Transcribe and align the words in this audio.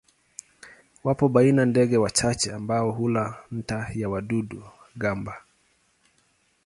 Wapo 1.03 1.29
baina 1.29 1.65
ndege 1.65 1.97
wachache 1.97 2.53
ambao 2.53 2.91
hula 2.91 3.37
nta 3.51 3.89
ya 3.95 4.09
wadudu-gamba. 4.09 5.41